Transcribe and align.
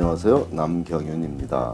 안녕하세요. 0.00 0.50
남경윤입니다. 0.52 1.72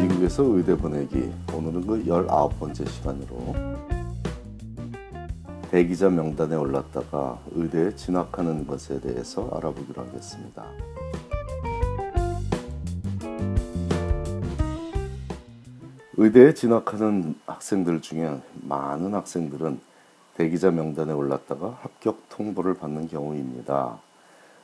미국에서 0.00 0.44
의대 0.44 0.76
보내기 0.76 1.32
오늘은 1.52 1.84
그 1.84 2.04
19번째 2.04 2.88
시간으로 2.88 3.56
대기자 5.68 6.10
명단에 6.10 6.54
올랐다가 6.54 7.40
의대에 7.50 7.96
진학하는 7.96 8.68
것에 8.68 9.00
대해서 9.00 9.50
알아보기로 9.52 10.00
하겠습니다. 10.00 10.64
의대에 16.18 16.54
진학하는 16.54 17.34
학생들 17.46 18.00
중에 18.00 18.40
많은 18.62 19.12
학생들은 19.12 19.80
대기자 20.36 20.70
명단에 20.70 21.12
올랐다가 21.12 21.80
합격 21.82 22.28
통보를 22.28 22.74
받는 22.74 23.08
경우입니다. 23.08 23.98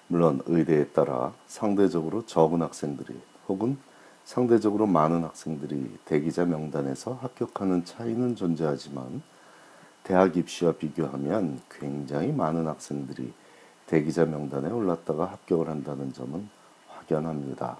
물론 0.09 0.43
의대에 0.47 0.89
따라 0.89 1.33
상대적으로 1.47 2.27
적은 2.27 2.63
학생들이 2.63 3.19
혹은 3.49 3.79
상대적으로 4.25 4.87
많은 4.87 5.25
학생들이 5.25 5.99
대기자 6.05 6.45
명단에서 6.45 7.15
합격하는 7.15 7.85
차이는 7.85 8.37
존재하지만 8.37 9.23
대학 10.03 10.37
입시와 10.37 10.73
비교하면 10.73 11.61
굉장히 11.71 12.33
많은 12.33 12.67
학생들이 12.67 13.33
대기자 13.87 14.25
명단에 14.25 14.71
올랐다가 14.71 15.27
합격을 15.27 15.69
한다는 15.69 16.13
점은 16.13 16.49
확연합니다. 16.89 17.79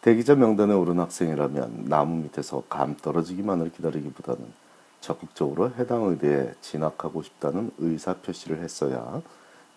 대기자 0.00 0.34
명단에 0.34 0.72
오른 0.72 0.98
학생이라면 0.98 1.84
나무 1.86 2.22
밑에서 2.22 2.62
감 2.68 2.96
떨어지기만을 2.96 3.70
기다리기보다는 3.72 4.52
적극적으로 5.00 5.72
해당 5.78 6.04
의대에 6.04 6.54
진학하고 6.60 7.22
싶다는 7.22 7.70
의사 7.78 8.14
표시를 8.14 8.62
했어야 8.62 9.20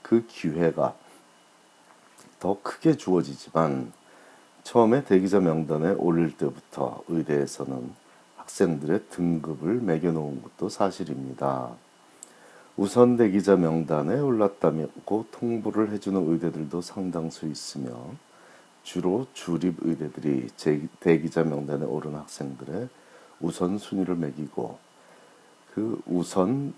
그 0.01 0.25
기회가 0.27 0.95
더 2.43 2.57
크게 2.61 2.97
주어지지만 2.97 3.93
처음에 4.63 5.05
대기자 5.05 5.39
명단에 5.39 5.91
올릴 5.91 6.35
때부터 6.35 7.01
의대에서는 7.07 7.89
학생들의 8.35 9.05
등급을 9.11 9.75
매겨놓은 9.75 10.41
것도 10.41 10.67
사실입니다. 10.67 11.69
우선 12.75 13.15
대기자 13.15 13.55
명단에 13.55 14.19
올랐다고 14.19 15.25
통보를 15.31 15.91
해주는 15.91 16.31
의대들도 16.33 16.81
상당수 16.81 17.47
있으며 17.47 17.95
주로 18.83 19.25
주립 19.31 19.77
의대들이 19.79 20.49
대기자 20.99 21.45
명단에 21.45 21.85
오른 21.85 22.15
학생들의 22.15 22.89
우선 23.39 23.77
순위를 23.77 24.17
매기고 24.17 24.77
그 25.73 26.01
우선 26.05 26.73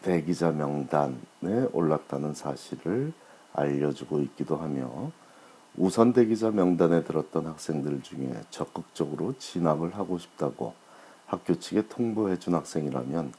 대기자 0.00 0.52
명단에 0.52 1.68
올랐다는 1.74 2.32
사실을 2.32 3.12
알려주고 3.54 4.20
있기도 4.20 4.56
하며 4.56 5.10
우선 5.76 6.12
대기자 6.12 6.50
명단에 6.50 7.04
들었던 7.04 7.46
학생들 7.46 8.02
중에 8.02 8.34
적극적으로 8.50 9.34
진학을 9.38 9.96
하고 9.96 10.18
싶다고 10.18 10.74
학교 11.26 11.58
측에 11.58 11.88
통보해 11.88 12.38
준 12.38 12.54
학생이라면 12.54 13.32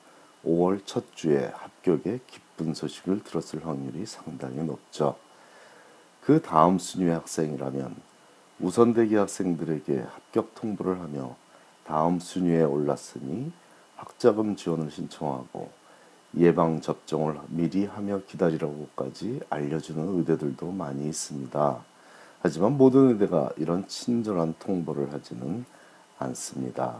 5월 0.45 0.81
첫 0.86 1.16
주에 1.16 1.52
합격의 1.53 2.22
기쁜 2.28 2.73
소식을 2.73 3.23
들었을 3.23 3.66
확률이 3.66 4.05
상당히 4.05 4.64
높죠. 4.64 5.16
그 6.22 6.42
다음 6.42 6.80
순위의 6.80 7.11
학생이라면 7.14 7.95
우선 8.59 8.94
대기 8.94 9.16
학생들에게 9.16 10.00
합격 10.00 10.55
통보를 10.55 11.00
하며 11.02 11.36
다음 11.86 12.20
순위에 12.20 12.64
올랐으니 12.64 13.52
학자금 13.95 14.55
지원을 14.55 14.89
신청하고 14.89 15.83
예방 16.38 16.81
접종을 16.81 17.39
미리 17.48 17.86
하며 17.86 18.22
기다리라고까지 18.28 19.42
알려주는 19.50 20.17
의대들도 20.17 20.72
많이 20.72 21.08
있습니다. 21.08 21.84
하지만 22.42 22.78
모든 22.78 23.09
의대가 23.09 23.52
이런 23.58 23.88
친절한 23.88 24.56
통보를 24.59 25.14
하지는 25.14 25.66
않습니다. 26.20 26.98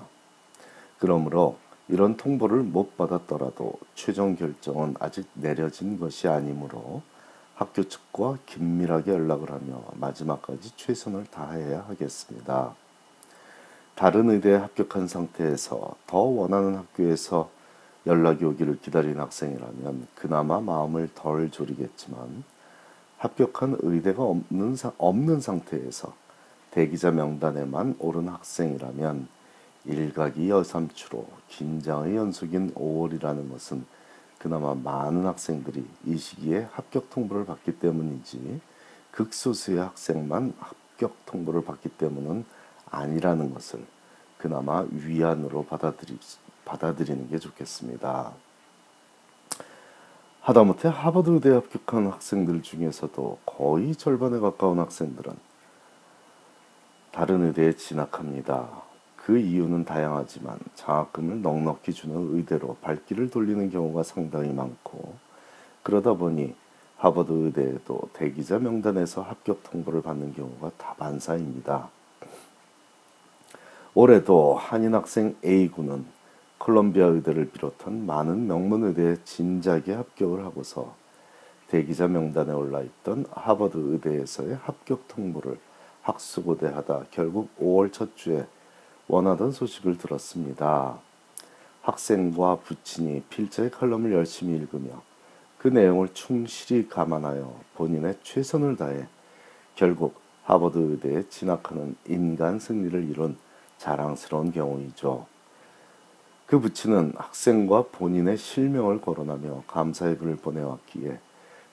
그러므로 1.00 1.58
이런 1.90 2.16
통보를 2.16 2.60
못 2.64 2.96
받았더라도 2.96 3.74
최종 3.94 4.36
결정은 4.36 4.96
아직 5.00 5.28
내려진 5.34 6.00
것이 6.00 6.28
아니므로 6.28 7.02
학교 7.56 7.84
측과 7.84 8.38
긴밀하게 8.46 9.12
연락을 9.12 9.52
하며 9.52 9.84
마지막까지 9.96 10.74
최선을 10.76 11.26
다해야 11.26 11.86
하겠습니다. 11.88 12.74
다른 13.96 14.30
의대에 14.30 14.56
합격한 14.56 15.08
상태에서 15.08 15.96
더 16.08 16.18
원하는 16.20 16.76
학교에서 16.76 17.50
연락이 18.06 18.44
오기를 18.44 18.80
기다린 18.81 19.19
학생이라면 19.19 20.08
그나마 20.16 20.59
마음을 20.59 21.09
덜 21.16 21.50
졸이겠지만 21.50 22.44
합격한 23.18 23.78
의대가 23.81 24.24
없는, 24.24 24.75
사, 24.75 24.91
없는 24.97 25.40
상태에서 25.40 26.13
대기자 26.72 27.12
명단에만 27.12 27.96
오른 28.00 28.28
학생이라면 28.28 29.28
일각이 29.86 30.50
여삼추로 30.50 31.28
긴장의 31.47 32.16
연속인 32.16 32.74
5월이라는 32.74 33.52
것은 33.52 33.86
그나마 34.38 34.74
많은 34.74 35.25
학생들이 35.25 35.86
이 36.06 36.18
시기에 36.18 36.68
합격 36.72 37.09
통보를 37.09 37.46
받기 37.46 37.80
때문이지 37.80 38.59
극소수의 39.12 39.78
학생만 39.80 40.53
합격 40.59 41.16
통보를 41.25 41.63
받기 41.63 41.90
때문은 41.90 42.44
아니라는 42.90 43.53
것을 43.53 43.86
그나마 44.38 44.86
위안으로 44.92 45.63
받아들이, 45.63 46.18
받아들이는 46.66 47.29
게 47.29 47.40
좋겠습니다. 47.40 48.31
하다못해 50.41 50.90
하버드 50.90 51.29
의대 51.29 51.51
합격한 51.51 52.07
학생들 52.07 52.63
중에서도 52.63 53.40
거의 53.46 53.96
절반에 53.96 54.40
가까운 54.40 54.79
학생들은 54.79 55.34
다른 57.12 57.46
의대에 57.46 57.75
진학합니다. 57.75 58.84
그 59.16 59.38
이유는 59.38 59.85
다양하지만 59.85 60.59
장학금을 60.75 61.41
넉넉히 61.41 61.94
주는 61.94 62.35
의대로 62.35 62.75
발길을 62.81 63.30
돌리는 63.30 63.69
경우가 63.69 64.03
상당히 64.03 64.51
많고 64.51 65.13
그러다 65.81 66.16
보니 66.16 66.56
하버드 66.97 67.31
의대에도 67.31 68.01
대기자 68.13 68.59
명단에서 68.59 69.22
합격 69.22 69.63
통보를 69.63 70.01
받는 70.01 70.34
경우가 70.34 70.72
다반사입니다. 70.78 71.90
올해도 73.94 74.56
한인 74.56 74.95
학생 74.95 75.35
A군은 75.45 76.06
콜롬비아 76.63 77.07
의대를 77.07 77.50
비롯한 77.50 78.06
많은 78.06 78.47
명문 78.47 78.85
의대에 78.85 79.18
진작에 79.25 79.91
합격을 79.91 80.46
하고서 80.46 80.96
대기자 81.68 82.07
명단에 82.07 82.53
올라 82.53 82.79
있던 82.79 83.25
하버드 83.31 83.75
의대에서의 83.75 84.56
합격 84.63 85.09
통보를 85.09 85.59
학수고대하다 86.03 87.07
결국 87.12 87.50
5월 87.59 87.91
첫 87.91 88.16
주에 88.16 88.46
원하던 89.09 89.51
소식을 89.51 89.97
들었습니다. 89.97 91.00
학생과 91.81 92.59
부친이 92.63 93.24
필자의 93.24 93.69
칼럼을 93.69 94.13
열심히 94.13 94.56
읽으며 94.56 95.01
그 95.57 95.68
내용을 95.68 96.13
충실히 96.13 96.88
감안하여 96.88 97.59
본인의 97.75 98.19
최선을 98.24 98.78
다해 98.78 99.06
결국 99.75 100.16
하버드 100.45 100.78
의대에 100.78 101.28
진학하는 101.28 101.97
인간 102.07 102.57
승리를 102.57 103.03
이룬 103.09 103.35
자랑스러운 103.78 104.53
경우이죠. 104.53 105.33
그 106.46 106.59
부친은 106.59 107.14
학생과 107.16 107.86
본인의 107.92 108.38
실명을 108.38 109.02
거론하며 109.02 109.64
감사의 109.68 110.18
글을 110.18 110.36
보내왔기에 110.38 111.20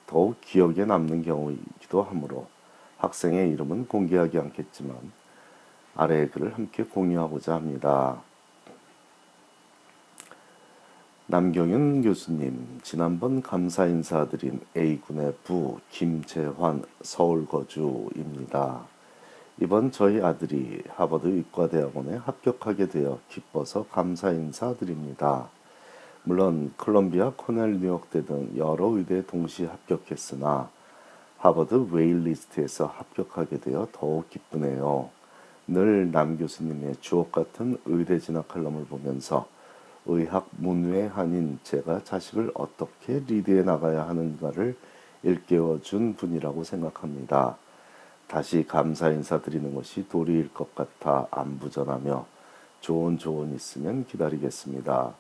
더욱 0.07 0.41
기억에 0.41 0.85
남는 0.85 1.23
경우이기도 1.23 2.03
하므로 2.03 2.47
학생의 2.99 3.51
이름은 3.51 3.89
공개하지 3.89 4.39
않겠지만 4.39 4.97
아래의 5.95 6.31
글을 6.31 6.55
함께 6.55 6.85
공유하고자 6.85 7.55
합니다. 7.55 8.23
남경윤 11.27 12.03
교수님, 12.03 12.81
지난번 12.83 13.41
감사 13.41 13.87
인사드린 13.87 14.61
A군의 14.77 15.35
부 15.45 15.79
김재환 15.91 16.83
서울 17.03 17.47
거주입니다. 17.47 18.85
이번 19.63 19.93
저희 19.93 20.23
아들이 20.23 20.83
하버드 20.89 21.29
의과대학원에 21.29 22.17
합격하게 22.17 22.89
되어 22.89 23.19
기뻐서 23.29 23.85
감사 23.91 24.31
인사드립니다. 24.31 25.51
물론 26.23 26.73
콜롬비아, 26.79 27.33
코넬, 27.37 27.81
뉴욕대 27.81 28.25
등 28.25 28.51
여러 28.57 28.87
의대에 28.87 29.23
동시 29.27 29.65
합격했으나 29.67 30.71
하버드 31.39 31.89
웨일리스트에서 31.91 32.87
합격하게 32.87 33.61
되어 33.61 33.89
더욱 33.93 34.31
기쁘네요. 34.31 35.11
늘 35.67 36.11
남 36.11 36.39
교수님의 36.39 36.97
주옥 37.01 37.31
같은 37.31 37.79
의대 37.85 38.19
진학 38.19 38.49
칼럼을 38.49 38.87
보면서 38.87 39.47
의학 40.07 40.49
문외 40.53 41.07
한인 41.07 41.59
제가 41.63 42.03
자식을 42.05 42.51
어떻게 42.55 43.23
리드해 43.27 43.63
나가야 43.63 44.09
하는가를 44.09 44.75
일깨워 45.23 45.81
준 45.83 46.15
분이라고 46.15 46.65
생각합니다. 46.65 47.59
다시 48.31 48.65
감사 48.65 49.11
인사드리는 49.11 49.75
것이 49.75 50.09
도리일 50.09 50.55
것 50.55 50.73
같아 50.77 51.27
안부전하며 51.33 52.25
좋은 52.81 53.19
조언 53.19 53.53
있으면 53.57 54.07
기다리겠습니다. 54.07 55.15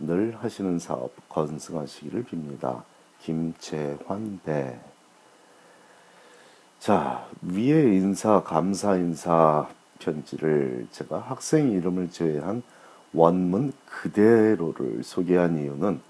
늘 0.00 0.36
하시는 0.40 0.76
사업 0.80 1.12
건승하시기를 1.28 2.24
빕니다. 2.24 2.82
김재환배 3.20 4.80
자, 6.80 7.28
위에 7.42 7.96
인사, 7.96 8.42
감사 8.42 8.96
인사 8.96 9.68
편지를 10.00 10.88
제가 10.90 11.20
학생 11.20 11.70
이름을 11.70 12.10
제외한 12.10 12.64
원문 13.12 13.72
그대로를 13.86 15.04
소개한 15.04 15.58
이유는 15.58 16.00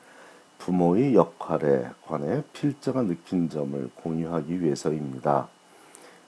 부모의 0.56 1.14
역할에 1.14 1.90
관해 2.06 2.42
필자가 2.54 3.02
느낀 3.02 3.50
점을 3.50 3.90
공유하기 3.96 4.62
위해서입니다. 4.62 5.48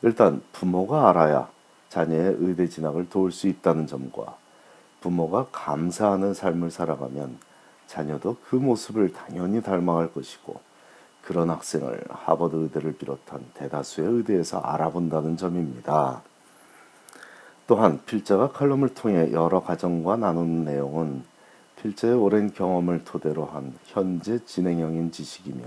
일단 0.02 0.42
부모가 0.52 1.10
알아야 1.10 1.48
자녀의 1.88 2.36
의대 2.38 2.68
진학을 2.68 3.08
도울 3.08 3.32
수 3.32 3.48
있다는 3.48 3.86
점과 3.86 4.36
부모가 5.00 5.48
감사하는 5.50 6.34
삶을 6.34 6.70
살아가면 6.70 7.38
자녀도 7.86 8.36
그 8.48 8.56
모습을 8.56 9.12
당연히 9.12 9.62
닮아갈 9.62 10.12
것이고 10.12 10.60
그런 11.22 11.50
학생을 11.50 12.04
하버드 12.08 12.56
의대를 12.56 12.96
비롯한 12.96 13.44
대다수의 13.54 14.08
의대에서 14.08 14.58
알아본다는 14.60 15.36
점입니다. 15.36 16.22
또한 17.66 18.00
필자가 18.04 18.50
칼럼을 18.50 18.94
통해 18.94 19.30
여러 19.32 19.60
가정과 19.62 20.16
나누는 20.16 20.64
내용은 20.64 21.22
필자의 21.80 22.14
오랜 22.14 22.52
경험을 22.52 23.04
토대로 23.04 23.46
한 23.46 23.74
현재 23.84 24.44
진행형인 24.44 25.12
지식이며 25.12 25.62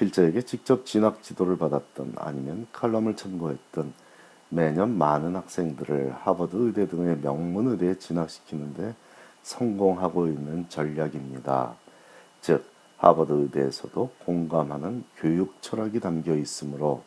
필자에게 0.00 0.40
직접 0.42 0.86
진학 0.86 1.22
지도를 1.22 1.58
받았던 1.58 2.14
아니면 2.16 2.66
칼럼을 2.72 3.16
참고했던 3.16 3.92
매년 4.48 4.96
많은 4.96 5.36
학생들을 5.36 6.14
하버드 6.22 6.56
의대 6.56 6.88
등의 6.88 7.18
명문 7.18 7.68
의대에 7.68 7.98
진학시키는데 7.98 8.94
성공하고 9.42 10.26
있는 10.26 10.66
전략입니다. 10.70 11.74
즉 12.40 12.64
하버드 12.96 13.30
의대에서도 13.30 14.10
공감하는 14.24 15.04
교육 15.18 15.60
철학이 15.60 16.00
담겨 16.00 16.34
있으므로 16.34 17.02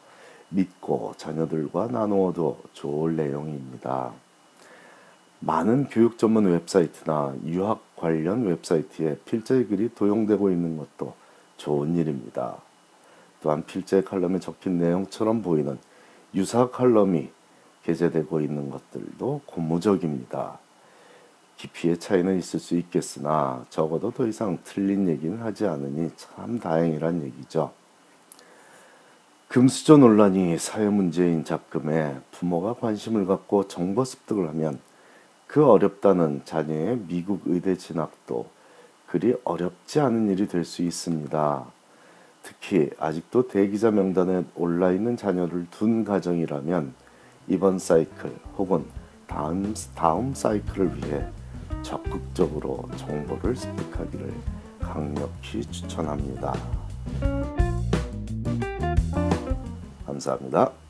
믿고 0.49 1.15
자녀들과 1.17 1.87
나누어도 1.87 2.61
좋을 2.73 3.15
내용입니다. 3.15 4.13
많은 5.39 5.87
교육 5.87 6.19
전문 6.19 6.45
웹사이트나 6.45 7.37
유학 7.47 7.95
관련 7.95 8.45
웹사이트에 8.45 9.17
필자의 9.25 9.67
글이 9.67 9.95
도용되고 9.95 10.51
있는 10.51 10.77
것도 10.77 11.15
좋은 11.57 11.95
일입니다. 11.95 12.57
또한 13.43 13.63
필자의 13.65 14.05
칼럼에 14.05 14.39
적힌 14.39 14.79
내용처럼 14.79 15.41
보이는 15.41 15.77
유사 16.33 16.69
칼럼이 16.69 17.29
게재되고 17.83 18.39
있는 18.39 18.71
것들도 18.71 19.41
고무적입니다. 19.45 20.57
깊이의 21.57 21.99
차이는 21.99 22.39
있을 22.39 22.59
수 22.59 22.75
있겠으나 22.77 23.65
적어도 23.69 24.11
더 24.11 24.25
이상 24.25 24.57
틀린 24.63 25.07
얘기는 25.09 25.37
하지 25.41 25.67
않으니 25.67 26.09
참 26.15 26.57
다행이란 26.59 27.21
얘기죠. 27.23 27.71
금수저 29.49 29.97
논란이 29.97 30.57
사회 30.57 30.89
문제인 30.89 31.43
작금에 31.43 32.15
부모가 32.31 32.73
관심을 32.73 33.27
갖고 33.27 33.67
정보 33.67 34.03
습득을 34.03 34.47
하면 34.49 34.79
그 35.45 35.63
어렵다는 35.63 36.41
자녀의 36.45 37.01
미국 37.07 37.41
의대 37.45 37.75
진학도 37.77 38.47
그리 39.05 39.35
어렵지 39.43 39.99
않은 39.99 40.29
일이 40.29 40.47
될 40.47 40.65
수 40.65 40.81
있습니다. 40.81 41.65
특히 42.43 42.89
아직도 42.99 43.47
대기자 43.47 43.89
명단에 43.89 44.43
올라 44.55 44.91
있는 44.91 45.17
자녀를 45.17 45.65
둔 45.71 46.03
가정이라면 46.03 46.93
이번 47.47 47.79
사이클 47.79 48.35
혹은 48.57 48.85
다음, 49.25 49.73
다음 49.95 50.33
사이클을 50.33 50.97
위해 50.97 51.25
적극적으로 51.81 52.87
정보를 52.97 53.55
습득하기를 53.55 54.31
강력히 54.79 55.61
추천합니다. 55.71 56.53
감사합니다. 60.05 60.82